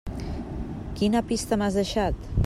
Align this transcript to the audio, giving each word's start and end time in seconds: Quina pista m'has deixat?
Quina 1.01 1.21
pista 1.33 1.59
m'has 1.63 1.77
deixat? 1.81 2.31